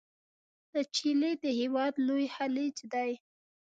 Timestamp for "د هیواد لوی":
1.43-2.25